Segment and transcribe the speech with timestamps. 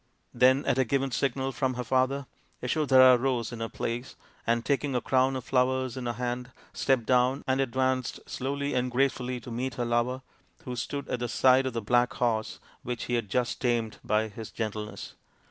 [0.33, 2.25] Then at a given signal from her father,
[2.59, 4.15] Yasodhara rose in her place
[4.47, 8.89] and, taking a crown of flowers in her hand, stepped down and advanced slowly and
[8.89, 10.23] grace fully to meet her lover,
[10.65, 14.27] who stood at the side of the black horse which he had just tamed by
[14.27, 15.13] his gentle ness.